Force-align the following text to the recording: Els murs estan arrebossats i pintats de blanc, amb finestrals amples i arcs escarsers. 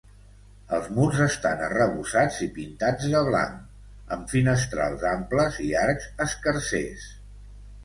Els 0.77 0.85
murs 0.93 1.19
estan 1.25 1.61
arrebossats 1.65 2.39
i 2.47 2.47
pintats 2.55 3.05
de 3.13 3.21
blanc, 3.29 3.61
amb 4.17 4.33
finestrals 4.37 5.07
amples 5.13 5.63
i 5.69 5.71
arcs 5.85 6.11
escarsers. 6.29 7.09